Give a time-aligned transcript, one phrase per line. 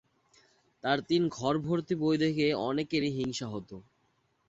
[0.83, 3.69] তার তিন ঘর ভর্তি বই দেখে অনেকেরই হিংসা হত।